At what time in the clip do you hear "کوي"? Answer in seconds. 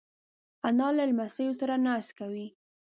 2.19-2.47